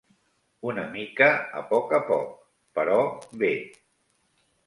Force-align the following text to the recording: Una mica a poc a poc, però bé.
Una 0.69 0.85
mica 0.95 1.27
a 1.59 1.61
poc 1.73 1.93
a 1.99 2.01
poc, 2.09 2.33
però 2.79 2.97
bé. 3.43 3.53